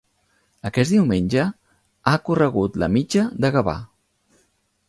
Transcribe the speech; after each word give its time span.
Aquest 0.69 0.93
diumenge 0.93 1.43
he 2.13 2.15
corregut 2.31 2.83
la 2.85 2.91
Mitja 2.97 3.27
de 3.45 3.53
Gavà. 3.59 3.81